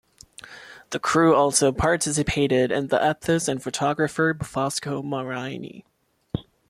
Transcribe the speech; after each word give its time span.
The 0.89 0.99
crew 0.99 1.35
also 1.35 1.71
participated 1.71 2.71
in 2.71 2.87
the 2.87 3.07
ethos 3.11 3.47
and 3.47 3.61
photographer 3.61 4.33
Fosco 4.33 5.03
Maraini. 5.03 5.83